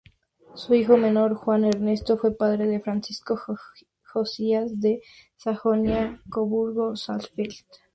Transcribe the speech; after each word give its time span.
Su 0.55 0.73
hijo 0.73 0.97
menor 0.97 1.35
Juan 1.35 1.63
Ernesto 1.63 2.17
fue 2.17 2.35
padre 2.35 2.65
de 2.65 2.79
Francisco 2.79 3.39
Josías 4.11 4.79
de 4.81 5.03
Sajonia-Coburgo-Saalfeld. 5.37 7.53